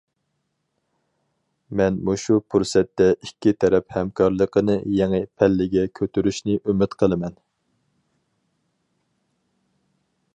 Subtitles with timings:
[1.81, 7.37] مەن مۇشۇ پۇرسەتتە ئىككى تەرەپ ھەمكارلىقىنى يېڭى پەللىگە كۆتۈرۈشنى ئۈمىد قىلىمەن.